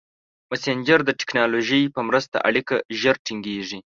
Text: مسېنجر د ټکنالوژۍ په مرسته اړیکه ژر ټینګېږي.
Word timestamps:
مسېنجر 0.49 0.99
د 1.05 1.09
ټکنالوژۍ 1.19 1.83
په 1.95 1.99
مرسته 2.09 2.37
اړیکه 2.47 2.75
ژر 2.99 3.15
ټینګېږي. 3.25 3.79